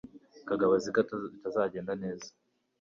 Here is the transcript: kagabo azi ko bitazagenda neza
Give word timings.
kagabo 0.47 0.71
azi 0.77 0.89
ko 0.95 0.99
bitazagenda 1.31 1.93
neza 2.03 2.27